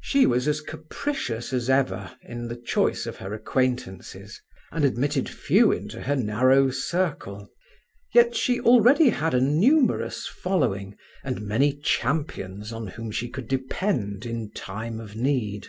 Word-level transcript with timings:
She 0.00 0.24
was 0.24 0.48
as 0.48 0.62
capricious 0.62 1.52
as 1.52 1.68
ever 1.68 2.16
in 2.22 2.48
the 2.48 2.56
choice 2.56 3.04
of 3.04 3.16
her 3.18 3.34
acquaintances, 3.34 4.40
and 4.72 4.86
admitted 4.86 5.28
few 5.28 5.70
into 5.70 6.00
her 6.00 6.16
narrow 6.16 6.70
circle. 6.70 7.46
Yet 8.14 8.34
she 8.34 8.58
already 8.58 9.10
had 9.10 9.34
a 9.34 9.40
numerous 9.42 10.26
following 10.26 10.96
and 11.22 11.42
many 11.42 11.74
champions 11.78 12.72
on 12.72 12.86
whom 12.86 13.10
she 13.10 13.28
could 13.28 13.48
depend 13.48 14.24
in 14.24 14.50
time 14.52 14.98
of 14.98 15.14
need. 15.14 15.66